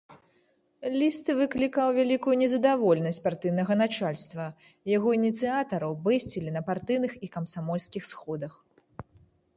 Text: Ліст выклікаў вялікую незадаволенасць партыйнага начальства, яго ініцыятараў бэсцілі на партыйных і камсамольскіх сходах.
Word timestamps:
Ліст 0.99 1.27
выклікаў 1.39 1.87
вялікую 1.97 2.35
незадаволенасць 2.43 3.21
партыйнага 3.27 3.73
начальства, 3.83 4.47
яго 4.97 5.09
ініцыятараў 5.21 5.91
бэсцілі 6.09 6.49
на 6.59 6.67
партыйных 6.71 7.11
і 7.29 7.31
камсамольскіх 7.37 8.03
сходах. 8.15 8.53